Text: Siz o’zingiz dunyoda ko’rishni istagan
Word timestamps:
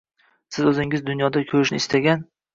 Siz 0.55 0.69
o’zingiz 0.71 1.03
dunyoda 1.11 1.45
ko’rishni 1.53 1.83
istagan 1.85 2.27